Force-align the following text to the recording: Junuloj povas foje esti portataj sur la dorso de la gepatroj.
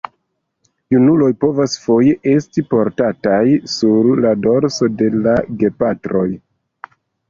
Junuloj 0.95 1.27
povas 1.45 1.75
foje 1.83 2.17
esti 2.33 2.65
portataj 2.73 3.45
sur 3.77 4.13
la 4.25 4.35
dorso 4.49 4.93
de 4.99 5.15
la 5.23 5.41
gepatroj. 5.65 6.31